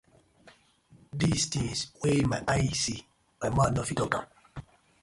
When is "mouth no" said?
3.55-3.81